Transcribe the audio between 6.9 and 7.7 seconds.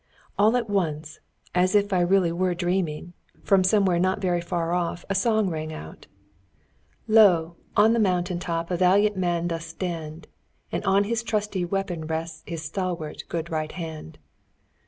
"Lo!